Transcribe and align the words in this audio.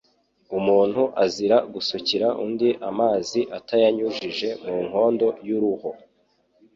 Umuntu 0.57 1.01
azira 1.23 1.57
gusukira 1.73 2.27
undi 2.45 2.69
amazi 2.89 3.39
atayanyujije 3.57 4.49
mu 4.65 4.77
nkondo 4.87 5.27
y’uruho, 5.47 5.89